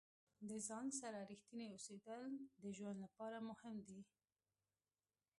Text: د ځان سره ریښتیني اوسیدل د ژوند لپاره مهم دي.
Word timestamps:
د 0.49 0.51
ځان 0.67 0.87
سره 0.99 1.19
ریښتیني 1.31 1.67
اوسیدل 1.69 2.29
د 2.63 2.65
ژوند 2.77 2.97
لپاره 3.05 3.37
مهم 3.49 3.75
دي. 3.87 4.01